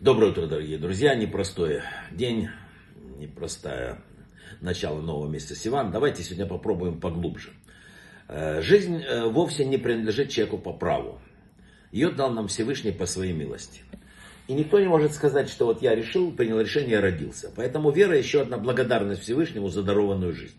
Доброе 0.00 0.30
утро, 0.30 0.46
дорогие 0.46 0.78
друзья. 0.78 1.14
Непростой 1.14 1.82
день, 2.10 2.48
непростое 3.18 4.00
начало 4.62 5.02
нового 5.02 5.30
месяца 5.30 5.54
Сиван. 5.54 5.92
Давайте 5.92 6.22
сегодня 6.22 6.46
попробуем 6.46 6.98
поглубже. 6.98 7.50
Э, 8.26 8.62
жизнь 8.62 9.02
э, 9.02 9.26
вовсе 9.26 9.66
не 9.66 9.76
принадлежит 9.76 10.30
человеку 10.30 10.56
по 10.56 10.72
праву. 10.72 11.20
Ее 11.92 12.08
дал 12.12 12.30
нам 12.30 12.48
Всевышний 12.48 12.92
по 12.92 13.04
своей 13.04 13.34
милости. 13.34 13.82
И 14.48 14.54
никто 14.54 14.80
не 14.80 14.86
может 14.86 15.12
сказать, 15.12 15.50
что 15.50 15.66
вот 15.66 15.82
я 15.82 15.94
решил, 15.94 16.32
принял 16.32 16.58
решение, 16.58 16.92
я 16.92 17.02
родился. 17.02 17.52
Поэтому 17.54 17.90
вера 17.90 18.16
еще 18.16 18.40
одна 18.40 18.56
благодарность 18.56 19.20
Всевышнему 19.20 19.68
за 19.68 19.82
дарованную 19.82 20.32
жизнь. 20.32 20.56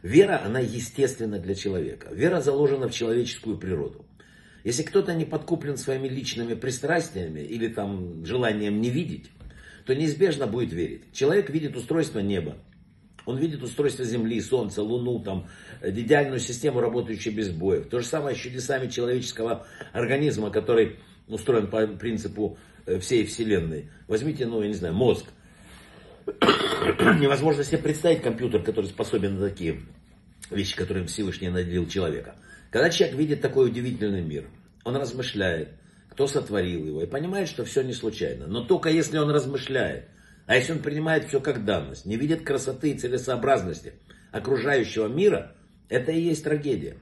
Вера, 0.00 0.40
она 0.42 0.60
естественна 0.60 1.38
для 1.38 1.54
человека. 1.54 2.08
Вера 2.10 2.40
заложена 2.40 2.88
в 2.88 2.94
человеческую 2.94 3.58
природу. 3.58 4.06
Если 4.64 4.82
кто-то 4.82 5.14
не 5.14 5.24
подкуплен 5.24 5.76
своими 5.76 6.08
личными 6.08 6.54
пристрастиями 6.54 7.40
или 7.40 7.68
там 7.68 8.24
желанием 8.24 8.80
не 8.80 8.90
видеть, 8.90 9.30
то 9.86 9.94
неизбежно 9.94 10.46
будет 10.46 10.72
верить. 10.72 11.02
Человек 11.12 11.50
видит 11.50 11.76
устройство 11.76 12.20
неба, 12.20 12.56
он 13.24 13.38
видит 13.38 13.62
устройство 13.62 14.04
Земли, 14.04 14.40
Солнца, 14.40 14.82
Луну, 14.82 15.20
там, 15.20 15.48
идеальную 15.82 16.40
систему, 16.40 16.80
работающую 16.80 17.34
без 17.34 17.50
боев. 17.50 17.88
То 17.88 18.00
же 18.00 18.06
самое 18.06 18.36
с 18.36 18.38
чудесами 18.38 18.88
человеческого 18.88 19.66
организма, 19.92 20.50
который 20.50 20.98
устроен 21.28 21.68
по 21.68 21.86
принципу 21.86 22.58
э, 22.86 22.98
всей 22.98 23.24
Вселенной. 23.24 23.90
Возьмите, 24.08 24.46
ну, 24.46 24.60
я 24.62 24.68
не 24.68 24.74
знаю, 24.74 24.94
мозг. 24.94 25.26
Невозможно 26.26 27.64
себе 27.64 27.78
представить 27.78 28.22
компьютер, 28.22 28.62
который 28.62 28.86
способен 28.86 29.38
на 29.38 29.48
такие 29.48 29.82
вещи, 30.54 30.76
которые 30.76 31.06
Всевышний 31.06 31.48
наделил 31.48 31.88
человека. 31.88 32.36
Когда 32.70 32.90
человек 32.90 33.16
видит 33.16 33.40
такой 33.40 33.68
удивительный 33.68 34.22
мир, 34.22 34.46
он 34.84 34.96
размышляет, 34.96 35.70
кто 36.10 36.26
сотворил 36.26 36.84
его, 36.84 37.02
и 37.02 37.06
понимает, 37.06 37.48
что 37.48 37.64
все 37.64 37.82
не 37.82 37.92
случайно. 37.92 38.46
Но 38.46 38.64
только 38.64 38.88
если 38.88 39.18
он 39.18 39.30
размышляет, 39.30 40.08
а 40.46 40.56
если 40.56 40.72
он 40.72 40.80
принимает 40.80 41.24
все 41.24 41.40
как 41.40 41.64
данность, 41.64 42.06
не 42.06 42.16
видит 42.16 42.42
красоты 42.42 42.90
и 42.90 42.98
целесообразности 42.98 43.94
окружающего 44.30 45.06
мира, 45.06 45.54
это 45.88 46.12
и 46.12 46.20
есть 46.20 46.44
трагедия. 46.44 46.96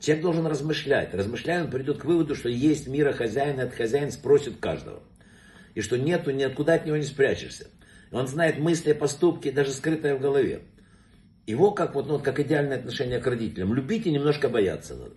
Человек 0.00 0.22
должен 0.22 0.46
размышлять. 0.46 1.14
Размышляя, 1.14 1.64
он 1.64 1.70
придет 1.70 1.98
к 1.98 2.04
выводу, 2.04 2.34
что 2.34 2.48
есть 2.48 2.86
мира 2.86 3.12
хозяин, 3.12 3.58
и 3.58 3.62
этот 3.62 3.74
хозяин 3.74 4.12
спросит 4.12 4.58
каждого. 4.60 5.02
И 5.74 5.80
что 5.80 5.96
нету, 5.96 6.30
никуда 6.30 6.74
от 6.74 6.86
него 6.86 6.96
не 6.96 7.04
спрячешься. 7.04 7.68
Он 8.12 8.28
знает 8.28 8.58
мысли, 8.58 8.92
поступки, 8.92 9.50
даже 9.50 9.72
скрытые 9.72 10.14
в 10.14 10.20
голове. 10.20 10.62
Его 11.46 11.72
как, 11.72 11.94
вот, 11.94 12.06
ну, 12.06 12.18
как 12.18 12.40
идеальное 12.40 12.78
отношение 12.78 13.18
к 13.18 13.26
родителям. 13.26 13.74
Любить 13.74 14.06
и 14.06 14.10
немножко 14.10 14.48
бояться 14.48 14.94
надо. 14.94 15.14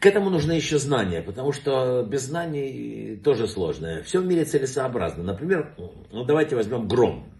К 0.00 0.06
этому 0.06 0.30
нужны 0.30 0.52
еще 0.52 0.78
знания, 0.78 1.22
потому 1.22 1.52
что 1.52 2.06
без 2.08 2.22
знаний 2.22 3.20
тоже 3.22 3.48
сложно. 3.48 4.02
Все 4.04 4.20
в 4.20 4.26
мире 4.26 4.44
целесообразно. 4.44 5.24
Например, 5.24 5.74
ну, 6.12 6.24
давайте 6.24 6.54
возьмем 6.54 6.86
гром. 6.86 7.32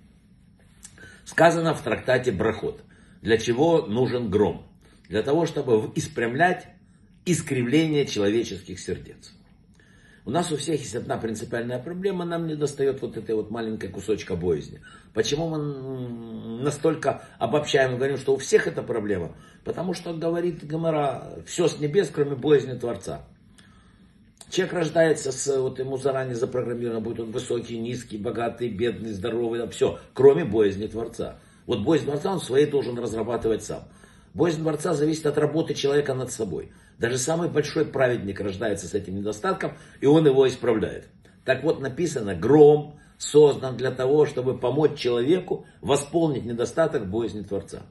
Сказано 1.25 1.75
в 1.75 1.83
трактате 1.83 2.33
Брахот. 2.33 2.83
Для 3.23 3.39
чего 3.39 3.83
нужен 3.87 4.31
гром? 4.31 4.67
Для 5.09 5.23
того, 5.23 5.47
чтобы 5.47 5.93
испрямлять 5.95 6.67
искривление 7.25 8.07
человеческих 8.07 8.81
сердец. 8.81 9.33
У 10.29 10.31
нас 10.31 10.53
у 10.53 10.59
всех 10.59 10.79
есть 10.79 10.95
одна 10.95 11.17
принципиальная 11.17 11.79
проблема, 11.79 12.27
нам 12.27 12.47
не 12.47 12.55
достает 12.55 13.01
вот 13.01 13.17
этой 13.17 13.35
вот 13.35 13.51
маленькой 13.51 13.89
кусочка 13.89 14.37
боязни. 14.37 14.83
Почему 15.15 15.49
мы 15.49 16.63
настолько 16.63 17.23
обобщаем 17.39 17.95
и 17.95 17.97
говорим, 17.97 18.19
что 18.19 18.35
у 18.35 18.37
всех 18.37 18.67
эта 18.67 18.83
проблема? 18.83 19.35
Потому 19.65 19.95
что, 19.95 20.13
говорит 20.13 20.67
Гомера, 20.67 21.43
все 21.47 21.67
с 21.67 21.81
небес, 21.81 22.11
кроме 22.15 22.37
боязни 22.37 22.79
Творца. 22.79 23.23
Человек 24.51 24.75
рождается 24.75 25.33
с, 25.33 25.59
вот 25.59 25.79
ему 25.79 25.97
заранее 25.97 26.35
запрограммировано, 26.35 27.01
будет 27.01 27.21
он 27.21 27.31
высокий, 27.31 27.79
низкий, 27.79 28.19
богатый, 28.19 28.69
бедный, 28.69 29.13
здоровый, 29.13 29.67
все, 29.71 29.99
кроме 30.13 30.45
боязни 30.45 30.89
Творца. 30.89 31.39
Вот 31.65 31.81
боязнь 31.81 32.05
Творца 32.05 32.33
он 32.33 32.41
своей 32.43 32.67
должен 32.67 32.99
разрабатывать 32.99 33.65
сам. 33.65 33.85
Боязнь 34.35 34.63
Творца 34.63 34.95
зависит 34.95 35.27
от 35.27 35.39
работы 35.39 35.75
человека 35.75 36.15
над 36.15 36.31
собой. 36.31 36.73
Даже 36.99 37.19
самый 37.19 37.49
большой 37.49 37.85
праведник 37.85 38.41
рождается 38.41 38.87
с 38.87 38.95
этим 38.95 39.17
недостатком, 39.17 39.73
и 40.01 40.07
он 40.07 40.27
его 40.27 40.47
исправляет. 40.49 41.09
Так 41.45 41.63
вот 41.63 41.81
написано, 41.81 42.35
гром 42.35 42.99
создан 43.19 43.77
для 43.77 43.91
того, 43.91 44.27
чтобы 44.27 44.59
помочь 44.59 44.99
человеку 44.99 45.67
восполнить 45.81 46.45
недостаток 46.45 47.09
боязни 47.09 47.43
Творца. 47.43 47.83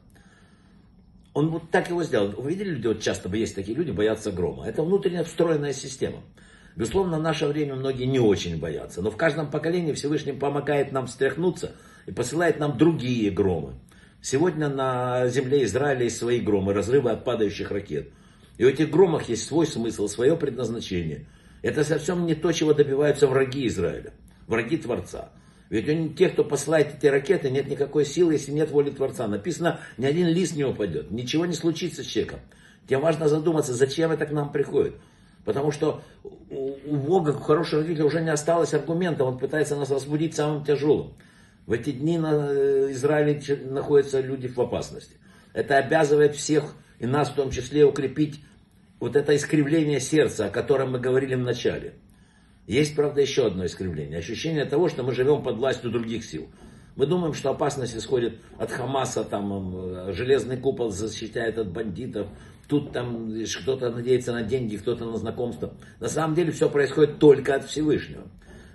Он 1.34 1.50
вот 1.50 1.70
так 1.70 1.90
его 1.90 2.04
сделал. 2.04 2.30
Вы 2.32 2.52
видели, 2.52 2.72
люди, 2.72 2.88
вот 2.88 3.02
часто 3.02 3.30
есть 3.36 3.56
такие 3.56 3.78
люди, 3.78 3.92
боятся 3.92 4.32
грома. 4.32 4.68
Это 4.68 4.82
внутренняя 4.82 5.24
встроенная 5.24 5.74
система. 5.74 6.20
Безусловно, 6.76 7.18
в 7.18 7.22
наше 7.22 7.48
время 7.48 7.76
многие 7.76 8.06
не 8.06 8.20
очень 8.20 8.60
боятся. 8.60 9.02
Но 9.02 9.12
в 9.12 9.18
каждом 9.18 9.50
поколении 9.50 9.94
Всевышний 9.94 10.34
помогает 10.34 10.92
нам 10.92 11.08
встряхнуться 11.08 11.76
и 12.06 12.12
посылает 12.12 12.60
нам 12.60 12.78
другие 12.78 13.32
громы. 13.32 13.74
Сегодня 14.30 14.68
на 14.68 15.30
земле 15.30 15.64
Израиля 15.64 16.04
есть 16.04 16.18
свои 16.18 16.42
громы, 16.42 16.74
разрывы 16.74 17.12
от 17.12 17.24
падающих 17.24 17.72
ракет. 17.72 18.10
И 18.58 18.66
у 18.66 18.68
этих 18.68 18.90
громах 18.90 19.30
есть 19.30 19.48
свой 19.48 19.66
смысл, 19.66 20.10
свое 20.10 20.36
предназначение. 20.36 21.28
Это 21.62 21.86
совсем 21.86 22.26
не 22.26 22.36
то, 22.36 22.52
чего 22.52 22.74
добиваются 22.74 23.26
враги 23.26 23.66
Израиля, 23.68 24.12
враги 24.46 24.76
Творца. 24.76 25.30
Ведь 25.70 25.88
у 25.88 26.10
тех, 26.10 26.34
кто 26.34 26.44
посылает 26.44 26.98
эти 26.98 27.08
ракеты, 27.08 27.50
нет 27.50 27.70
никакой 27.70 28.04
силы, 28.04 28.34
если 28.34 28.52
нет 28.52 28.70
воли 28.70 28.90
Творца. 28.90 29.30
Написано, 29.30 29.80
ни 29.98 30.06
один 30.06 30.28
лист 30.28 30.58
не 30.58 30.66
упадет, 30.66 31.10
ничего 31.10 31.46
не 31.46 31.54
случится 31.54 32.04
с 32.04 32.06
человеком. 32.06 32.42
Тебе 32.86 32.98
важно 32.98 33.30
задуматься, 33.30 33.74
зачем 33.74 34.12
это 34.12 34.26
к 34.26 34.32
нам 34.32 34.52
приходит. 34.52 34.96
Потому 35.46 35.72
что 35.72 36.02
у 36.50 36.98
Бога, 36.98 37.30
у 37.30 37.40
хорошего 37.40 37.82
родителя 37.82 38.04
уже 38.04 38.20
не 38.20 38.32
осталось 38.32 38.74
аргумента, 38.74 39.24
он 39.24 39.38
пытается 39.38 39.78
нас 39.78 39.90
разбудить 39.90 40.36
самым 40.36 40.66
тяжелым. 40.66 41.14
В 41.68 41.74
эти 41.74 41.92
дни 41.92 42.18
на 42.18 42.48
э, 42.50 42.92
Израиле 42.92 43.42
находятся 43.66 44.22
люди 44.22 44.48
в 44.48 44.58
опасности. 44.60 45.18
Это 45.52 45.78
обязывает 45.78 46.34
всех, 46.34 46.74
и 46.98 47.06
нас 47.06 47.30
в 47.30 47.36
том 47.36 47.52
числе, 47.52 47.84
укрепить 47.84 48.40
вот 49.02 49.18
это 49.18 49.36
искривление 49.36 50.00
сердца, 50.00 50.46
о 50.46 50.50
котором 50.50 50.94
мы 50.94 51.00
говорили 51.00 51.36
в 51.36 51.42
начале. 51.42 51.96
Есть, 52.68 52.96
правда, 52.96 53.20
еще 53.20 53.48
одно 53.48 53.66
искривление. 53.66 54.18
Ощущение 54.18 54.64
того, 54.64 54.88
что 54.88 55.04
мы 55.04 55.14
живем 55.14 55.44
под 55.44 55.58
властью 55.58 55.92
других 55.92 56.24
сил. 56.24 56.48
Мы 56.96 57.06
думаем, 57.06 57.34
что 57.34 57.50
опасность 57.50 57.96
исходит 57.96 58.40
от 58.58 58.72
Хамаса, 58.72 59.26
там 59.26 60.14
железный 60.14 60.58
купол 60.58 60.90
защищает 60.90 61.58
от 61.58 61.72
бандитов, 61.72 62.28
тут 62.68 62.94
там 62.94 63.32
кто-то 63.62 63.92
надеется 63.92 64.32
на 64.32 64.42
деньги, 64.42 64.78
кто-то 64.78 65.06
на 65.06 65.18
знакомство. 65.18 65.74
На 66.00 66.08
самом 66.08 66.34
деле 66.34 66.52
все 66.52 66.70
происходит 66.70 67.20
только 67.20 67.56
от 67.56 67.66
Всевышнего. 67.66 68.24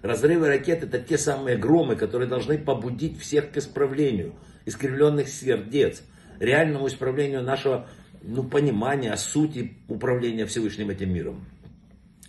Разрывы 0.03 0.49
ракет 0.49 0.83
это 0.83 0.99
те 0.99 1.17
самые 1.17 1.57
громы, 1.57 1.95
которые 1.95 2.29
должны 2.29 2.59
побудить 2.59 3.21
всех 3.21 3.53
к 3.53 3.57
исправлению 3.57 4.35
искривленных 4.65 5.29
сердец, 5.29 6.03
реальному 6.39 6.89
исправлению 6.89 7.43
нашего 7.43 7.89
ну, 8.23 8.45
понимания 8.45 9.17
сути 9.17 9.79
управления 9.89 10.47
Всевышним 10.47 10.91
этим 10.91 11.13
миром. 11.13 11.45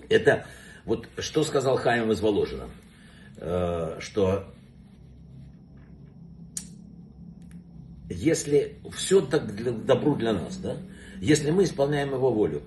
Это 0.09 0.45
вот 0.85 1.07
что 1.17 1.43
сказал 1.43 1.77
Хаим 1.77 2.11
из 2.11 2.21
Воложина, 2.21 2.69
э, 3.37 3.97
что 3.99 4.45
если 8.09 8.77
все 8.95 9.21
так 9.21 9.55
для, 9.55 9.71
добру 9.71 10.15
для 10.15 10.33
нас, 10.33 10.57
да, 10.57 10.77
если 11.19 11.51
мы 11.51 11.63
исполняем 11.63 12.09
его 12.09 12.31
волю, 12.31 12.63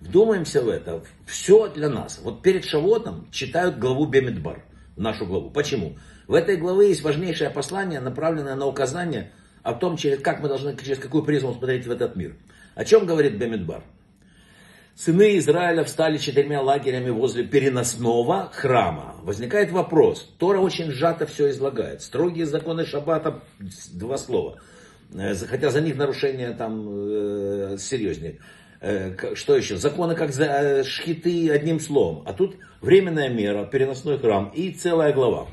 вдумаемся 0.00 0.62
в 0.62 0.68
это, 0.68 1.02
все 1.26 1.68
для 1.68 1.88
нас. 1.88 2.20
Вот 2.22 2.42
перед 2.42 2.64
Шавотом 2.64 3.28
читают 3.30 3.78
главу 3.78 4.06
Бемидбар, 4.06 4.64
нашу 4.96 5.26
главу. 5.26 5.50
Почему? 5.50 5.96
В 6.26 6.34
этой 6.34 6.56
главе 6.56 6.88
есть 6.88 7.02
важнейшее 7.02 7.50
послание, 7.50 8.00
направленное 8.00 8.54
на 8.54 8.66
указание 8.66 9.32
о 9.62 9.74
том, 9.74 9.96
через, 9.96 10.20
как 10.20 10.40
мы 10.40 10.48
должны, 10.48 10.76
через 10.76 10.98
какую 10.98 11.24
призму 11.24 11.52
смотреть 11.52 11.86
в 11.86 11.90
этот 11.90 12.16
мир. 12.16 12.36
О 12.74 12.84
чем 12.84 13.06
говорит 13.06 13.36
Бемидбар? 13.36 13.82
Сыны 14.96 15.38
Израиля 15.38 15.84
встали 15.84 16.18
четырьмя 16.18 16.60
лагерями 16.60 17.08
возле 17.08 17.44
переносного 17.44 18.50
храма. 18.52 19.16
Возникает 19.22 19.70
вопрос. 19.70 20.30
Тора 20.38 20.58
очень 20.58 20.90
сжато 20.90 21.26
все 21.26 21.48
излагает. 21.50 22.02
Строгие 22.02 22.44
законы 22.44 22.84
шаббата, 22.84 23.40
два 23.92 24.18
слова. 24.18 24.58
Э, 25.14 25.34
хотя 25.34 25.70
за 25.70 25.80
них 25.80 25.96
нарушение 25.96 26.50
там 26.50 26.86
э, 26.86 27.76
серьезнее. 27.78 28.40
Э, 28.80 29.34
что 29.34 29.56
еще? 29.56 29.76
Законы 29.76 30.14
как 30.14 30.32
за 30.32 30.44
э, 30.44 30.84
шхиты 30.84 31.50
одним 31.50 31.80
словом. 31.80 32.22
А 32.26 32.32
тут 32.32 32.56
временная 32.80 33.28
мера, 33.28 33.64
переносной 33.64 34.18
храм 34.18 34.50
и 34.54 34.72
целая 34.72 35.12
глава. 35.12 35.48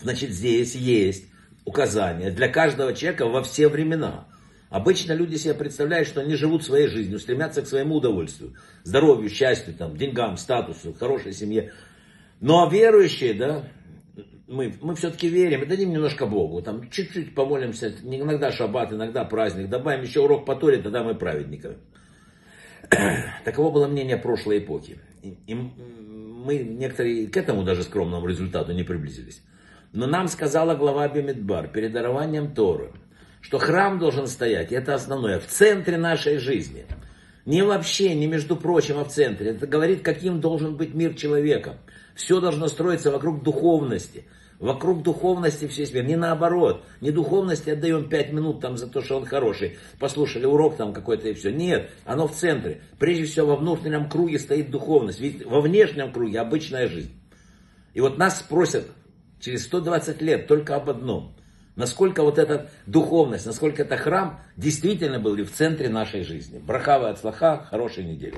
Значит, 0.00 0.30
здесь 0.30 0.74
есть 0.74 1.26
указания 1.66 2.30
для 2.30 2.48
каждого 2.48 2.94
человека 2.94 3.26
во 3.26 3.42
все 3.42 3.68
времена. 3.68 4.26
Обычно 4.70 5.12
люди 5.12 5.36
себе 5.36 5.52
представляют, 5.52 6.08
что 6.08 6.20
они 6.20 6.36
живут 6.36 6.64
своей 6.64 6.86
жизнью, 6.88 7.18
стремятся 7.18 7.60
к 7.60 7.66
своему 7.66 7.96
удовольствию, 7.96 8.54
здоровью, 8.84 9.28
счастью, 9.28 9.74
там, 9.74 9.96
деньгам, 9.96 10.36
статусу, 10.36 10.94
хорошей 10.94 11.32
семье. 11.32 11.72
Но 12.40 12.66
верующие, 12.68 13.34
да, 13.34 13.64
мы, 14.50 14.74
мы 14.80 14.96
все-таки 14.96 15.28
верим, 15.28 15.66
дадим 15.68 15.92
немножко 15.92 16.26
Богу, 16.26 16.60
там 16.60 16.90
чуть-чуть 16.90 17.34
помолимся, 17.36 17.92
иногда 18.02 18.50
шаббат, 18.50 18.92
иногда 18.92 19.24
праздник, 19.24 19.68
добавим 19.68 20.02
еще 20.02 20.20
урок 20.20 20.44
по 20.44 20.56
Торе, 20.56 20.82
тогда 20.82 21.04
мы 21.04 21.14
праведников. 21.14 21.76
Таково 23.44 23.70
было 23.70 23.86
мнение 23.86 24.16
прошлой 24.16 24.58
эпохи. 24.58 24.98
И, 25.22 25.36
и 25.46 25.54
мы 25.54 26.58
некоторые 26.58 27.28
к 27.28 27.36
этому 27.36 27.62
даже 27.62 27.84
скромному 27.84 28.26
результату 28.26 28.72
не 28.72 28.82
приблизились. 28.82 29.40
Но 29.92 30.06
нам 30.06 30.26
сказала 30.26 30.74
глава 30.74 31.06
Бемидбар 31.08 31.68
перед 31.68 31.92
дарованием 31.92 32.52
Торы, 32.52 32.90
что 33.40 33.58
храм 33.58 34.00
должен 34.00 34.26
стоять, 34.26 34.72
и 34.72 34.74
это 34.74 34.94
основное, 34.94 35.38
в 35.38 35.46
центре 35.46 35.96
нашей 35.96 36.38
жизни. 36.38 36.86
Не 37.46 37.62
вообще, 37.62 38.14
не 38.14 38.26
между 38.26 38.56
прочим, 38.56 38.98
а 38.98 39.04
в 39.04 39.08
центре. 39.08 39.50
Это 39.50 39.68
говорит, 39.68 40.02
каким 40.02 40.40
должен 40.40 40.76
быть 40.76 40.92
мир 40.92 41.14
человека. 41.14 41.78
Все 42.20 42.38
должно 42.38 42.68
строиться 42.68 43.10
вокруг 43.10 43.42
духовности. 43.42 44.24
Вокруг 44.58 45.02
духовности 45.02 45.66
все 45.66 45.86
себе. 45.86 46.02
Не 46.02 46.16
наоборот. 46.16 46.84
Не 47.00 47.12
духовности 47.12 47.70
отдаем 47.70 48.10
пять 48.10 48.30
минут 48.30 48.60
там 48.60 48.76
за 48.76 48.88
то, 48.88 49.00
что 49.00 49.16
он 49.16 49.24
хороший. 49.24 49.78
Послушали 49.98 50.44
урок 50.44 50.76
там 50.76 50.92
какой-то 50.92 51.28
и 51.28 51.32
все. 51.32 51.50
Нет, 51.50 51.90
оно 52.04 52.28
в 52.28 52.32
центре. 52.32 52.82
Прежде 52.98 53.24
всего 53.24 53.46
во 53.46 53.56
внутреннем 53.56 54.10
круге 54.10 54.38
стоит 54.38 54.70
духовность. 54.70 55.18
Ведь 55.18 55.46
во 55.46 55.62
внешнем 55.62 56.12
круге 56.12 56.40
обычная 56.40 56.88
жизнь. 56.88 57.18
И 57.94 58.02
вот 58.02 58.18
нас 58.18 58.38
спросят 58.38 58.86
через 59.40 59.64
120 59.64 60.20
лет 60.20 60.46
только 60.46 60.76
об 60.76 60.90
одном. 60.90 61.34
Насколько 61.74 62.22
вот 62.22 62.38
эта 62.38 62.68
духовность, 62.84 63.46
насколько 63.46 63.80
это 63.80 63.96
храм 63.96 64.40
действительно 64.58 65.18
был 65.18 65.36
в 65.36 65.50
центре 65.50 65.88
нашей 65.88 66.22
жизни. 66.22 66.58
Брахава 66.58 67.08
от 67.08 67.18
слаха, 67.18 67.66
хорошей 67.70 68.04
недели. 68.04 68.36